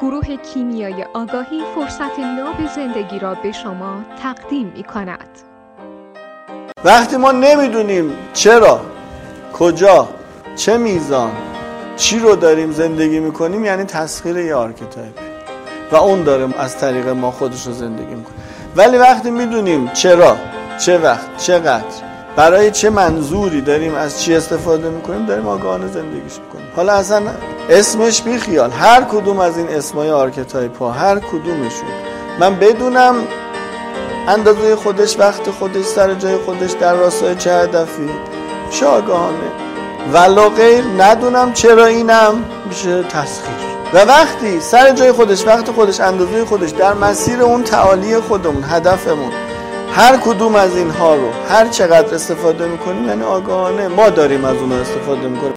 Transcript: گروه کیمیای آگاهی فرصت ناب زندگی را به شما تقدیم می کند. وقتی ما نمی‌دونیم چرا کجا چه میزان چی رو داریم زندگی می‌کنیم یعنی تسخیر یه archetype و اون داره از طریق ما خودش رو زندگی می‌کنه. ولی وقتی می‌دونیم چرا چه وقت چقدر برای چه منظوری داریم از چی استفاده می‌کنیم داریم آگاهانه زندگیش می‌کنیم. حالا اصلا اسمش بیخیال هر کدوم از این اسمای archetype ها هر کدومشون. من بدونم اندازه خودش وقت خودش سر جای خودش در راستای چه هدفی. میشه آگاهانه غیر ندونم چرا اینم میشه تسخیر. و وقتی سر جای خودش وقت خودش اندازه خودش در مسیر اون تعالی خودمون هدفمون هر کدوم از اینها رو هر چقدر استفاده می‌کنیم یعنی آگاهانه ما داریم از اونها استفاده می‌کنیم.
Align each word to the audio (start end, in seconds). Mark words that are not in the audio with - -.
گروه 0.00 0.36
کیمیای 0.36 1.04
آگاهی 1.14 1.62
فرصت 1.74 2.18
ناب 2.18 2.66
زندگی 2.74 3.18
را 3.18 3.34
به 3.34 3.52
شما 3.52 4.02
تقدیم 4.22 4.72
می 4.76 4.84
کند. 4.84 5.28
وقتی 6.84 7.16
ما 7.16 7.32
نمی‌دونیم 7.32 8.12
چرا 8.32 8.80
کجا 9.52 10.08
چه 10.56 10.76
میزان 10.76 11.30
چی 11.96 12.18
رو 12.18 12.36
داریم 12.36 12.72
زندگی 12.72 13.20
می‌کنیم 13.20 13.64
یعنی 13.64 13.84
تسخیر 13.84 14.36
یه 14.36 14.54
archetype 14.54 15.18
و 15.92 15.96
اون 15.96 16.22
داره 16.22 16.60
از 16.60 16.78
طریق 16.78 17.08
ما 17.08 17.30
خودش 17.30 17.66
رو 17.66 17.72
زندگی 17.72 18.14
می‌کنه. 18.14 18.34
ولی 18.76 18.98
وقتی 18.98 19.30
می‌دونیم 19.30 19.88
چرا 19.88 20.36
چه 20.78 20.98
وقت 20.98 21.36
چقدر 21.36 21.84
برای 22.36 22.70
چه 22.70 22.90
منظوری 22.90 23.60
داریم 23.60 23.94
از 23.94 24.22
چی 24.22 24.34
استفاده 24.34 24.88
می‌کنیم 24.90 25.26
داریم 25.26 25.48
آگاهانه 25.48 25.86
زندگیش 25.86 26.38
می‌کنیم. 26.38 26.66
حالا 26.76 26.92
اصلا 26.92 27.22
اسمش 27.70 28.22
بیخیال 28.22 28.70
هر 28.70 29.02
کدوم 29.02 29.38
از 29.38 29.58
این 29.58 29.68
اسمای 29.68 30.10
archetype 30.10 30.78
ها 30.78 30.90
هر 30.90 31.18
کدومشون. 31.18 31.88
من 32.40 32.54
بدونم 32.54 33.14
اندازه 34.28 34.76
خودش 34.76 35.18
وقت 35.18 35.50
خودش 35.50 35.84
سر 35.84 36.14
جای 36.14 36.36
خودش 36.36 36.72
در 36.72 36.94
راستای 36.94 37.34
چه 37.34 37.52
هدفی. 37.52 38.10
میشه 38.66 38.86
آگاهانه 38.86 39.36
غیر 40.56 40.84
ندونم 40.98 41.52
چرا 41.52 41.86
اینم 41.86 42.44
میشه 42.68 43.02
تسخیر. 43.02 43.66
و 43.94 43.98
وقتی 43.98 44.60
سر 44.60 44.90
جای 44.90 45.12
خودش 45.12 45.46
وقت 45.46 45.70
خودش 45.70 46.00
اندازه 46.00 46.44
خودش 46.44 46.70
در 46.70 46.94
مسیر 46.94 47.42
اون 47.42 47.62
تعالی 47.62 48.20
خودمون 48.20 48.64
هدفمون 48.64 49.32
هر 49.92 50.16
کدوم 50.16 50.54
از 50.54 50.76
اینها 50.76 51.14
رو 51.14 51.30
هر 51.48 51.68
چقدر 51.68 52.14
استفاده 52.14 52.66
می‌کنیم 52.66 53.08
یعنی 53.08 53.22
آگاهانه 53.22 53.88
ما 53.88 54.10
داریم 54.10 54.44
از 54.44 54.56
اونها 54.56 54.78
استفاده 54.78 55.28
می‌کنیم. 55.28 55.54